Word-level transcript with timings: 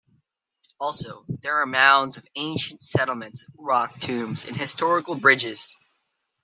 Also, 0.79 1.25
there 1.29 1.61
are 1.61 1.67
mounds 1.67 2.17
of 2.17 2.25
ancient 2.35 2.81
settlements, 2.81 3.45
rock 3.55 3.99
tombs 3.99 4.45
and 4.45 4.57
historical 4.57 5.13
bridges. 5.13 5.77